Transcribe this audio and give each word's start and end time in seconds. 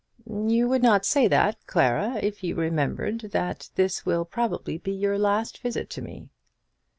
"You 0.25 0.67
would 0.67 0.81
not 0.81 1.05
say 1.05 1.27
that, 1.27 1.57
Clara, 1.67 2.15
if 2.23 2.43
you 2.43 2.55
remembered 2.55 3.19
that 3.33 3.69
this 3.75 4.03
will 4.03 4.25
probably 4.25 4.79
be 4.79 4.91
your 4.93 5.19
last 5.19 5.59
visit 5.59 5.91
to 5.91 6.01
me." 6.01 6.31